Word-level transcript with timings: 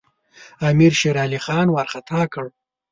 امیر 0.69 0.91
شېرعلي 0.99 1.39
خان 1.45 1.67
وارخطا 1.71 2.21
کړ. 2.33 2.45